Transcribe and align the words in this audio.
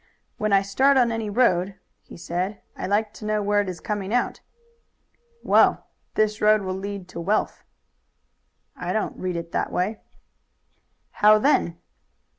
"When 0.39 0.51
I 0.51 0.63
start 0.63 0.97
on 0.97 1.11
any 1.11 1.29
road," 1.29 1.75
he 2.01 2.17
said, 2.17 2.59
"I 2.75 2.87
like 2.87 3.13
to 3.13 3.23
know 3.25 3.43
where 3.43 3.61
it 3.61 3.69
is 3.69 3.79
coming 3.79 4.11
out." 4.11 4.39
"Well, 5.43 5.85
this 6.15 6.41
road 6.41 6.63
will 6.63 6.73
lead 6.73 7.07
to 7.09 7.21
wealth." 7.21 7.63
"I 8.75 8.93
don't 8.93 9.15
read 9.19 9.35
it 9.35 9.51
that 9.51 9.71
way." 9.71 9.99
"How 11.11 11.37
then?" 11.37 11.77